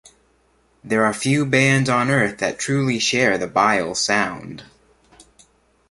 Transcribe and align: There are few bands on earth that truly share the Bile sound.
There 0.83 1.05
are 1.05 1.13
few 1.13 1.45
bands 1.45 1.87
on 1.87 2.09
earth 2.09 2.39
that 2.39 2.57
truly 2.57 2.97
share 2.97 3.37
the 3.37 3.45
Bile 3.45 3.93
sound. 3.93 4.63